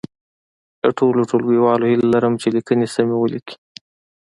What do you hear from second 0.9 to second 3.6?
ټولو لیکوالو هیله لرم چي لیکنې سمی ولیکي